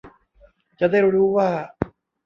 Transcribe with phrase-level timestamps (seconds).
[0.79, 1.49] จะได้รู้ว่า